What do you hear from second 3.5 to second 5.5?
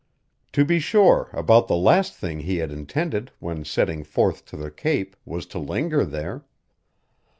setting forth to the Cape was